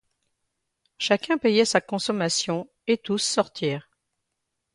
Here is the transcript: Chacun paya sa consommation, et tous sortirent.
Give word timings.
Chacun 0.97 1.37
paya 1.37 1.63
sa 1.63 1.79
consommation, 1.79 2.67
et 2.87 2.97
tous 2.97 3.19
sortirent. 3.19 3.87